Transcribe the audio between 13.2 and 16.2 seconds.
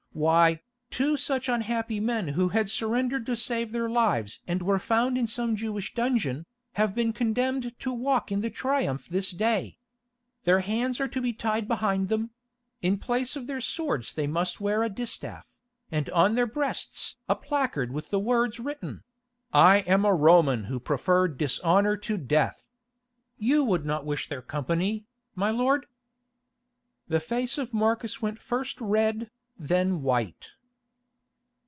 of their swords they must wear a distaff, and